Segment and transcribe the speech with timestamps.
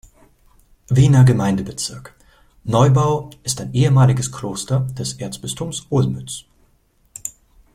[0.89, 2.15] Wiener Gemeindebezirk
[2.63, 6.45] Neubau ist ein ehemaliges Kloster des Erzbistums Olmütz.